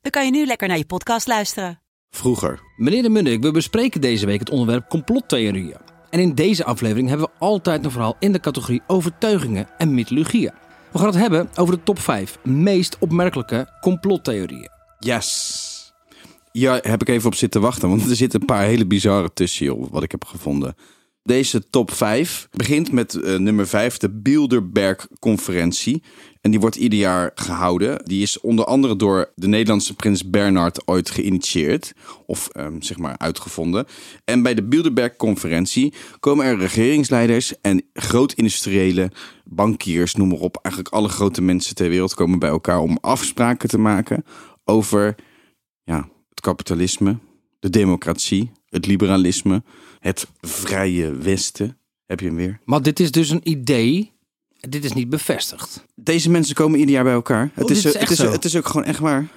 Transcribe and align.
dan 0.00 0.10
kan 0.10 0.24
je 0.24 0.30
nu 0.30 0.46
lekker 0.46 0.68
naar 0.68 0.78
je 0.78 0.86
podcast 0.86 1.26
luisteren. 1.26 1.80
Vroeger. 2.10 2.60
Meneer 2.76 3.02
de 3.02 3.08
Munnik, 3.08 3.42
we 3.42 3.50
bespreken 3.50 4.00
deze 4.00 4.26
week 4.26 4.38
het 4.38 4.50
onderwerp 4.50 4.88
complottheorieën. 4.88 5.76
En 6.10 6.20
in 6.20 6.34
deze 6.34 6.64
aflevering 6.64 7.08
hebben 7.08 7.26
we 7.26 7.32
altijd 7.38 7.84
een 7.84 7.90
verhaal 7.90 8.16
in 8.18 8.32
de 8.32 8.40
categorie 8.40 8.82
overtuigingen 8.86 9.68
en 9.78 9.94
mythologieën. 9.94 10.52
We 10.92 10.98
gaan 10.98 11.06
het 11.06 11.16
hebben 11.16 11.50
over 11.54 11.74
de 11.74 11.82
top 11.82 11.98
5 11.98 12.38
meest 12.44 12.98
opmerkelijke 12.98 13.68
complottheorieën. 13.80 14.70
Yes. 14.98 15.92
Ja, 16.52 16.78
heb 16.82 17.00
ik 17.00 17.08
even 17.08 17.26
op 17.26 17.34
zitten 17.34 17.60
wachten, 17.60 17.88
want 17.88 18.10
er 18.10 18.16
zitten 18.16 18.40
een 18.40 18.46
paar 18.46 18.64
hele 18.64 18.86
bizarre 18.86 19.32
tussen, 19.32 19.66
joh, 19.66 19.90
wat 19.90 20.02
ik 20.02 20.10
heb 20.10 20.24
gevonden. 20.24 20.74
Deze 21.22 21.70
top 21.70 21.92
5 21.92 22.48
begint 22.50 22.92
met 22.92 23.14
eh, 23.14 23.36
nummer 23.36 23.66
5, 23.66 23.96
de 23.96 24.10
Bilderberg-conferentie. 24.10 26.02
En 26.40 26.50
die 26.50 26.60
wordt 26.60 26.76
ieder 26.76 26.98
jaar 26.98 27.30
gehouden. 27.34 28.04
Die 28.04 28.22
is 28.22 28.40
onder 28.40 28.64
andere 28.64 28.96
door 28.96 29.32
de 29.34 29.46
Nederlandse 29.46 29.94
prins 29.94 30.30
Bernhard 30.30 30.88
ooit 30.88 31.10
geïnitieerd. 31.10 31.92
Of 32.26 32.48
ehm, 32.48 32.80
zeg 32.80 32.98
maar 32.98 33.18
uitgevonden. 33.18 33.86
En 34.24 34.42
bij 34.42 34.54
de 34.54 34.62
Bilderberg-conferentie 34.62 35.94
komen 36.20 36.44
er 36.44 36.58
regeringsleiders 36.58 37.60
en 37.60 37.82
groot-industriële 37.92 39.10
bankiers, 39.44 40.14
noem 40.14 40.28
maar 40.28 40.38
op. 40.38 40.58
Eigenlijk 40.62 40.94
alle 40.94 41.08
grote 41.08 41.42
mensen 41.42 41.74
ter 41.74 41.88
wereld 41.88 42.14
komen 42.14 42.38
bij 42.38 42.50
elkaar 42.50 42.78
om 42.78 42.98
afspraken 43.00 43.68
te 43.68 43.78
maken 43.78 44.24
over 44.64 45.14
ja, 45.84 46.08
het 46.28 46.40
kapitalisme, 46.40 47.18
de 47.60 47.70
democratie, 47.70 48.50
het 48.68 48.86
liberalisme, 48.86 49.62
het 49.98 50.26
vrije 50.40 51.12
Westen. 51.12 51.78
Heb 52.06 52.20
je 52.20 52.26
hem 52.26 52.36
weer? 52.36 52.60
Maar 52.64 52.82
dit 52.82 53.00
is 53.00 53.10
dus 53.10 53.30
een 53.30 53.40
idee. 53.50 54.12
Dit 54.68 54.84
is 54.84 54.92
niet 54.92 55.08
bevestigd. 55.08 55.84
Deze 55.94 56.30
mensen 56.30 56.54
komen 56.54 56.78
ieder 56.78 56.94
jaar 56.94 57.04
bij 57.04 57.12
elkaar. 57.12 57.50
Het, 57.54 57.66
dit 57.68 57.76
is, 57.76 57.84
is 57.84 57.94
het, 57.94 58.10
is, 58.10 58.16
zo? 58.18 58.30
het 58.30 58.44
is 58.44 58.56
ook 58.56 58.66
gewoon 58.66 58.84
echt 58.86 58.98
waar. 58.98 59.28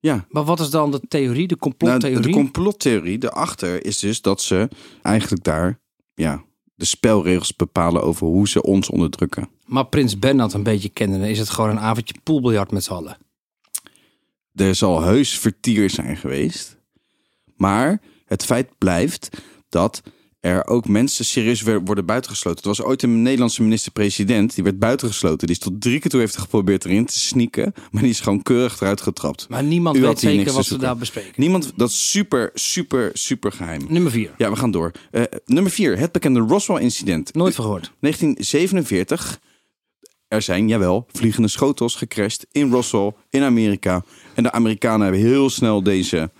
Ja. 0.00 0.26
Maar 0.28 0.44
wat 0.44 0.60
is 0.60 0.70
dan 0.70 0.90
de 0.90 1.00
theorie, 1.08 1.46
de 1.46 1.56
Nou, 1.60 1.60
complottheorie? 1.60 2.22
de 2.22 2.30
complottheorie 2.30 3.24
erachter 3.24 3.84
is 3.84 3.98
dus 3.98 4.20
dat 4.20 4.42
ze 4.42 4.68
eigenlijk 5.02 5.44
daar 5.44 5.80
ja, 6.14 6.42
de 6.74 6.84
spelregels 6.84 7.56
bepalen 7.56 8.02
over 8.02 8.26
hoe 8.26 8.48
ze 8.48 8.62
ons 8.62 8.90
onderdrukken. 8.90 9.48
maar 9.66 9.86
Prins 9.86 10.18
Bernhard 10.18 10.52
een 10.52 10.62
beetje 10.62 10.88
kennen, 10.88 11.20
is 11.22 11.38
het 11.38 11.50
gewoon 11.50 11.70
een 11.70 11.80
avondje 11.80 12.14
poolbiljart 12.22 12.70
met 12.70 12.84
z'n 12.84 12.92
allen. 12.92 13.16
Er 14.54 14.74
zal 14.74 15.02
heus 15.02 15.38
vertier 15.38 15.90
zijn 15.90 16.16
geweest. 16.16 16.78
Maar 17.60 18.00
het 18.24 18.44
feit 18.44 18.68
blijft 18.78 19.28
dat 19.68 20.02
er 20.40 20.66
ook 20.66 20.88
mensen 20.88 21.24
serieus 21.24 21.62
worden 21.62 22.06
buitengesloten. 22.06 22.62
Er 22.62 22.68
was 22.68 22.82
ooit 22.82 23.02
een 23.02 23.22
Nederlandse 23.22 23.62
minister-president, 23.62 24.54
die 24.54 24.64
werd 24.64 24.78
buitengesloten. 24.78 25.46
Die 25.46 25.56
is 25.56 25.62
tot 25.62 25.80
drie 25.80 26.00
keer 26.00 26.10
toe 26.10 26.20
heeft 26.20 26.36
geprobeerd 26.36 26.84
erin 26.84 27.06
te 27.06 27.18
sneaken. 27.18 27.74
Maar 27.90 28.02
die 28.02 28.10
is 28.10 28.20
gewoon 28.20 28.42
keurig 28.42 28.80
eruit 28.80 29.00
getrapt. 29.00 29.46
Maar 29.48 29.62
niemand 29.62 29.98
weet 29.98 30.18
zeker 30.18 30.52
wat 30.52 30.66
zoeken. 30.66 30.86
daar 30.86 30.96
bespreken. 30.96 31.32
Niemand, 31.36 31.72
dat 31.76 31.88
is 31.88 32.10
super, 32.10 32.50
super, 32.54 33.10
super 33.12 33.52
geheim. 33.52 33.86
Nummer 33.88 34.12
4. 34.12 34.34
Ja, 34.36 34.50
we 34.50 34.56
gaan 34.56 34.70
door. 34.70 34.92
Eh, 35.10 35.22
nummer 35.46 35.72
vier, 35.72 35.98
het 35.98 36.12
bekende 36.12 36.40
Roswell-incident. 36.40 37.34
Nooit 37.34 37.54
van 37.54 37.64
gehoord. 37.64 37.92
1947. 38.00 39.40
Er 40.30 40.42
zijn, 40.42 40.68
jawel, 40.68 41.06
vliegende 41.12 41.48
schotels 41.48 41.94
gecrashed 41.94 42.46
in 42.52 42.70
Roswell 42.70 43.12
in 43.30 43.42
Amerika. 43.42 44.04
En 44.34 44.42
de 44.42 44.52
Amerikanen 44.52 45.00
hebben 45.02 45.20
heel 45.20 45.50
snel 45.50 45.82
deze 45.82 46.30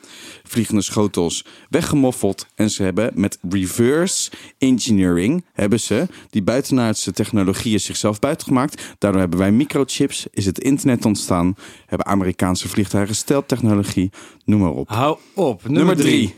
vliegende 0.43 0.83
schotels 0.83 1.45
weggemoffeld. 1.69 2.47
En 2.55 2.71
ze 2.71 2.83
hebben 2.83 3.11
met 3.15 3.39
reverse 3.49 4.31
engineering 4.59 5.45
hebben 5.53 5.81
ze 5.81 6.07
die 6.31 6.43
buitenaardse 6.43 7.13
technologieën 7.13 7.81
zichzelf 7.81 8.19
buitengemaakt. 8.19 8.83
Daardoor 8.99 9.21
hebben 9.21 9.39
wij 9.39 9.53
microchips, 9.53 10.27
is 10.31 10.47
het 10.47 10.59
internet 10.59 11.05
ontstaan. 11.05 11.55
Hebben 11.87 12.07
Amerikaanse 12.07 12.69
vliegtuigen 12.69 13.15
steltechnologie, 13.15 14.11
noem 14.45 14.61
maar 14.61 14.73
op. 14.73 14.89
Hou 14.89 15.19
op. 15.35 15.63
Nummer, 15.63 15.79
Nummer 15.79 15.97
3. 15.97 16.27
drie. 16.27 16.35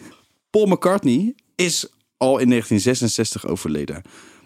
Paul 0.50 0.66
McCartney 0.66 1.34
is 1.54 1.86
al 2.16 2.38
in 2.38 2.48
1966 2.48 3.46
overleden. 3.46 4.02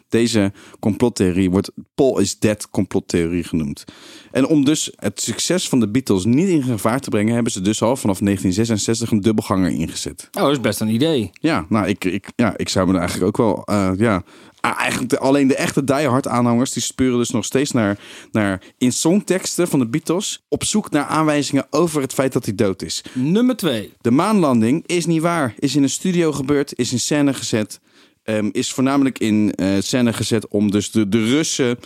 Deze 0.08 0.52
complottheorie 0.80 1.50
wordt 1.50 1.70
Paul 1.94 2.18
is 2.18 2.38
dead 2.38 2.70
complottheorie 2.70 3.44
genoemd. 3.44 3.84
En 4.30 4.46
om 4.46 4.64
dus 4.64 4.90
het 4.96 5.20
succes 5.20 5.68
van 5.68 5.80
de 5.80 5.88
Beatles 5.88 6.24
niet 6.24 6.48
in 6.48 6.62
gevaar 6.62 7.00
te 7.00 7.10
brengen, 7.10 7.34
hebben 7.34 7.52
ze 7.52 7.60
dus 7.60 7.82
al 7.82 7.96
vanaf 7.96 8.18
1966 8.18 9.10
een 9.10 9.20
dubbelganger 9.20 9.70
ingezet. 9.70 10.28
Oh, 10.32 10.42
dat 10.42 10.52
is 10.52 10.60
best 10.60 10.80
een 10.80 10.88
idee. 10.88 11.30
Ja, 11.32 11.66
nou, 11.68 11.86
ik, 11.86 12.04
ik, 12.04 12.28
ja, 12.36 12.56
ik 12.56 12.68
zou 12.68 12.86
me 12.86 12.92
er 12.92 12.98
eigenlijk 12.98 13.28
ook 13.28 13.46
wel, 13.46 13.64
eh, 13.64 13.90
ja. 13.96 14.22
Eigenlijk 14.60 15.10
de- 15.10 15.18
alleen 15.18 15.48
de 15.48 15.56
echte 15.56 15.84
diehard 15.84 16.26
aanhangers 16.28 16.72
die 16.72 16.82
spuren 16.82 17.18
dus 17.18 17.30
nog 17.30 17.44
steeds 17.44 17.70
naar, 17.72 17.98
naar 18.32 18.62
in 18.78 18.92
songteksten 18.92 19.68
van 19.68 19.78
de 19.78 19.86
Beatles 19.88 20.44
op 20.48 20.64
zoek 20.64 20.90
naar 20.90 21.04
aanwijzingen 21.04 21.66
over 21.70 22.00
het 22.02 22.12
feit 22.12 22.32
dat 22.32 22.44
hij 22.44 22.54
dood 22.54 22.82
is. 22.82 23.04
Nummer 23.12 23.56
2. 23.56 23.92
De 24.00 24.10
maanlanding 24.10 24.82
is 24.86 25.06
niet 25.06 25.22
waar. 25.22 25.54
Is 25.58 25.76
in 25.76 25.82
een 25.82 25.90
studio 25.90 26.32
gebeurd, 26.32 26.78
is 26.78 26.92
in 26.92 27.00
scène 27.00 27.34
gezet. 27.34 27.80
Ehm, 28.26 28.48
is 28.52 28.72
voornamelijk 28.72 29.18
in 29.18 29.54
eh, 29.54 29.76
scène 29.80 30.12
gezet 30.12 30.48
om 30.48 30.70
dus 30.70 30.90
de, 30.90 31.08
de 31.08 31.24
Russen 31.24 31.78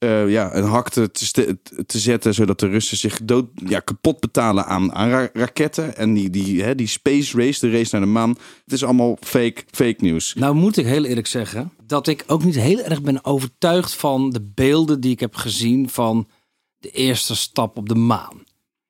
eh, 0.00 0.30
ja, 0.30 0.54
een 0.54 0.64
hak 0.64 0.88
te, 0.88 1.10
te, 1.86 1.98
zetten. 1.98 2.34
Zodat 2.34 2.60
de 2.60 2.66
Russen 2.66 2.96
zich 2.96 3.20
dood, 3.22 3.46
ja, 3.54 3.80
kapot 3.80 4.20
betalen 4.20 4.66
aan, 4.66 4.92
aan 4.92 5.10
ra- 5.10 5.30
raketten. 5.32 5.96
En 5.96 6.14
die, 6.14 6.30
die, 6.30 6.62
hè, 6.62 6.74
die 6.74 6.86
space 6.86 7.36
race, 7.36 7.60
de 7.60 7.76
race 7.76 7.88
naar 7.92 8.00
de 8.00 8.06
maan. 8.06 8.30
Het 8.64 8.72
is 8.72 8.84
allemaal 8.84 9.16
fake, 9.20 9.62
fake 9.70 9.96
nieuws. 9.98 10.34
Nou 10.34 10.54
moet 10.54 10.76
ik 10.76 10.86
heel 10.86 11.04
eerlijk 11.04 11.26
zeggen 11.26 11.72
dat 11.86 12.06
ik 12.06 12.24
ook 12.26 12.44
niet 12.44 12.54
heel 12.54 12.78
erg 12.78 13.02
ben 13.02 13.24
overtuigd 13.24 13.94
van 13.94 14.30
de 14.30 14.42
beelden 14.54 15.00
die 15.00 15.10
ik 15.10 15.20
heb 15.20 15.34
gezien 15.34 15.88
van 15.88 16.28
de 16.78 16.90
eerste 16.90 17.36
stap 17.36 17.76
op 17.76 17.88
de 17.88 17.94
maan. 17.94 18.44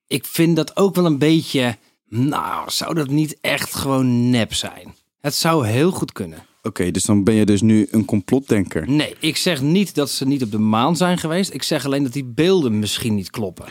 Ik 0.07 0.25
vind 0.25 0.57
dat 0.57 0.77
ook 0.77 0.95
wel 0.95 1.07
een 1.07 1.19
beetje, 1.19 1.77
nou 2.09 2.71
zou 2.71 2.95
dat 2.95 3.09
niet 3.09 3.39
echt 3.41 3.75
gewoon 3.75 4.31
nep 4.31 4.55
zijn? 4.55 4.95
Het 5.21 5.35
zou 5.35 5.67
heel 5.67 5.91
goed 5.91 6.13
kunnen. 6.13 6.47
Oké, 6.71 6.91
dus 6.91 7.05
dan 7.05 7.25
ben 7.25 7.35
je 7.35 7.45
dus 7.45 7.61
nu 7.61 7.89
een 7.91 8.05
complotdenker. 8.05 8.91
Nee, 8.91 9.15
ik 9.21 9.37
zeg 9.37 9.63
niet 9.63 9.95
dat 9.95 10.11
ze 10.11 10.27
niet 10.27 10.43
op 10.43 10.51
de 10.51 10.59
maan 10.59 10.97
zijn 10.97 11.19
geweest. 11.19 11.55
Ik 11.55 11.63
zeg 11.63 11.85
alleen 11.85 12.03
dat 12.03 12.13
die 12.13 12.25
beelden 12.25 12.79
misschien 12.79 13.15
niet 13.15 13.31
kloppen. 13.31 13.65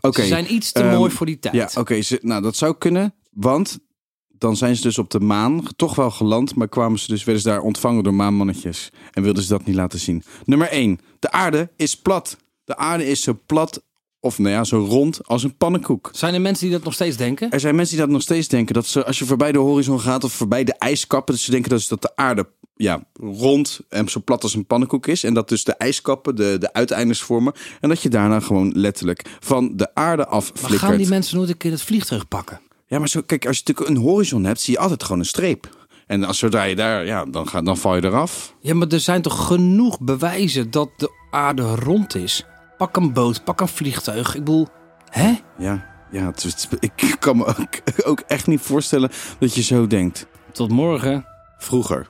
Oké, 0.00 0.20
Ze 0.20 0.26
zijn 0.26 0.54
iets 0.54 0.72
te 0.72 0.82
ehm, 0.82 0.96
mooi 0.96 1.10
voor 1.10 1.26
die 1.26 1.38
tijd. 1.38 1.54
Ja, 1.54 1.70
oké. 1.74 2.00
nou, 2.20 2.42
dat 2.42 2.56
zou 2.56 2.74
kunnen. 2.78 3.14
Want 3.30 3.78
dan 4.28 4.56
zijn 4.56 4.76
ze 4.76 4.82
dus 4.82 4.98
op 4.98 5.10
de 5.10 5.20
maan 5.20 5.62
toch 5.76 5.94
wel 5.94 6.10
geland. 6.10 6.54
Maar 6.54 6.68
kwamen 6.68 6.98
ze 6.98 7.06
dus, 7.08 7.24
werden 7.24 7.42
ze 7.42 7.48
daar 7.48 7.60
ontvangen 7.60 8.04
door 8.04 8.14
maanmannetjes. 8.14 8.90
En 9.10 9.22
wilden 9.22 9.42
ze 9.42 9.48
dat 9.48 9.64
niet 9.64 9.76
laten 9.76 9.98
zien. 9.98 10.22
Nummer 10.44 10.68
1. 10.68 10.98
De 11.18 11.30
aarde 11.30 11.70
is 11.76 11.96
plat. 11.96 12.36
De 12.64 12.76
aarde 12.76 13.06
is 13.06 13.22
zo 13.22 13.38
plat, 13.46 13.82
of 14.22 14.38
nou 14.38 14.50
ja, 14.54 14.64
zo 14.64 14.84
rond 14.88 15.26
als 15.26 15.42
een 15.42 15.56
pannenkoek. 15.56 16.10
Zijn 16.12 16.34
er 16.34 16.40
mensen 16.40 16.66
die 16.66 16.74
dat 16.74 16.84
nog 16.84 16.94
steeds 16.94 17.16
denken? 17.16 17.50
Er 17.50 17.60
zijn 17.60 17.74
mensen 17.74 17.96
die 17.96 18.04
dat 18.04 18.14
nog 18.14 18.22
steeds 18.22 18.48
denken. 18.48 18.74
Dat 18.74 18.86
ze, 18.86 19.04
als 19.04 19.18
je 19.18 19.24
voorbij 19.24 19.52
de 19.52 19.58
horizon 19.58 20.00
gaat 20.00 20.24
of 20.24 20.32
voorbij 20.32 20.64
de 20.64 20.74
ijskappen. 20.74 21.34
Dat 21.34 21.42
ze 21.42 21.50
denken 21.50 21.70
dus 21.70 21.88
dat 21.88 22.02
de 22.02 22.16
aarde 22.16 22.46
ja, 22.76 23.04
rond 23.20 23.80
en 23.88 24.08
zo 24.08 24.20
plat 24.24 24.42
als 24.42 24.54
een 24.54 24.66
pannenkoek 24.66 25.06
is. 25.06 25.24
En 25.24 25.34
dat 25.34 25.48
dus 25.48 25.64
de 25.64 25.72
ijskappen 25.72 26.36
de, 26.36 26.56
de 26.60 26.72
uiteindes 26.72 27.22
vormen. 27.22 27.52
En 27.80 27.88
dat 27.88 28.02
je 28.02 28.08
daarna 28.08 28.40
gewoon 28.40 28.72
letterlijk 28.74 29.36
van 29.40 29.76
de 29.76 29.94
aarde 29.94 30.26
af 30.26 30.48
Maar 30.48 30.58
flikkert. 30.58 30.90
gaan 30.90 30.96
die 30.96 31.08
mensen 31.08 31.36
nooit 31.36 31.48
een 31.48 31.56
keer 31.56 31.70
het 31.70 31.82
vliegtuig 31.82 32.28
pakken? 32.28 32.60
Ja, 32.86 32.98
maar 32.98 33.08
zo, 33.08 33.20
kijk, 33.26 33.46
als 33.46 33.56
je 33.56 33.62
natuurlijk 33.66 33.96
een 33.96 34.04
horizon 34.04 34.44
hebt, 34.44 34.60
zie 34.60 34.74
je 34.74 34.80
altijd 34.80 35.02
gewoon 35.02 35.18
een 35.18 35.26
streep. 35.26 35.68
En 36.06 36.24
als 36.24 36.38
zodra 36.38 36.62
je 36.62 36.76
daar, 36.76 37.06
ja, 37.06 37.24
dan, 37.24 37.48
ga, 37.48 37.62
dan 37.62 37.76
val 37.76 37.96
je 37.96 38.04
eraf. 38.04 38.54
Ja, 38.60 38.74
maar 38.74 38.88
er 38.88 39.00
zijn 39.00 39.22
toch 39.22 39.46
genoeg 39.46 40.00
bewijzen 40.00 40.70
dat 40.70 40.90
de 40.96 41.10
aarde 41.30 41.74
rond 41.74 42.14
is? 42.14 42.44
Pak 42.82 42.96
een 42.96 43.12
boot, 43.12 43.44
pak 43.44 43.60
een 43.60 43.68
vliegtuig. 43.68 44.34
Ik 44.34 44.44
bedoel, 44.44 44.68
hè? 45.10 45.34
Ja, 45.58 45.84
ja 46.10 46.26
het 46.26 46.44
is- 46.44 46.68
ik 46.80 47.16
kan 47.18 47.36
me 47.36 47.44
ook, 47.46 47.68
ook 48.10 48.20
echt 48.20 48.46
niet 48.46 48.60
voorstellen 48.60 49.10
dat 49.38 49.54
je 49.54 49.62
zo 49.62 49.86
denkt. 49.86 50.26
Tot 50.52 50.70
morgen. 50.70 51.26
Vroeger. 51.58 52.06